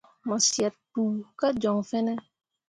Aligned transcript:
Mo 0.27 0.35
syet 0.47 0.75
kpu 0.91 1.03
kah 1.39 1.53
joŋ 1.61 1.77
fene? 1.89 2.13